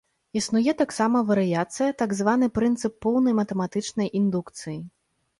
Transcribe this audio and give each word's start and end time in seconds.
Існуе 0.39 0.73
таксама 0.77 1.19
варыяцыя, 1.27 1.89
так 2.01 2.15
званы 2.19 2.47
прынцып 2.55 2.93
поўнай 3.07 3.33
матэматычнай 3.41 4.07
індукцыі. 4.21 4.75